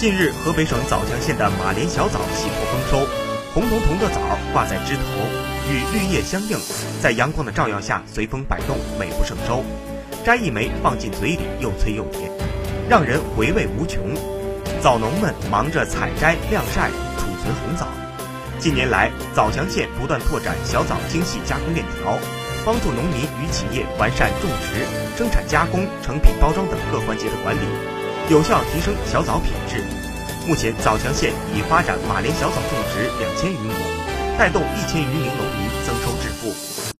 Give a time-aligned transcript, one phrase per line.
[0.00, 3.06] 近日，河北省枣强县的马连小枣喜获丰收，
[3.52, 4.18] 红彤彤的枣
[4.50, 5.02] 挂在枝头，
[5.68, 6.58] 与绿叶相映，
[7.02, 9.62] 在阳光的照耀下随风摆动，美不胜收。
[10.24, 12.30] 摘一枚放进嘴里，又脆又甜，
[12.88, 14.00] 让人回味无穷。
[14.80, 16.88] 枣农们忙着采摘、晾晒、
[17.18, 17.86] 储存红枣。
[18.58, 22.16] 近年来，枣强县不断拓展小枣精细加工链条，
[22.64, 24.80] 帮助农民与企业完善种植、
[25.18, 27.60] 生产加工、成品包装等各环节的管理，
[28.30, 29.82] 有效提升小枣品质。
[30.46, 33.74] 目前，枣强县已发展马莲小枣种植两千余亩，
[34.38, 35.99] 带动一千余名农民增。